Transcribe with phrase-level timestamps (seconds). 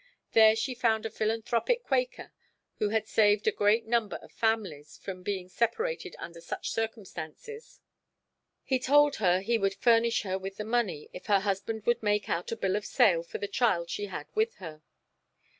[0.31, 2.33] There she found a philanthropic Quaker,
[2.79, 7.79] who had saved a great number of families from being separated under such circumstances.
[8.63, 12.27] He told her he would furnish her with the money if her husband would make
[12.29, 14.81] out a bill of sale for the child she had with her.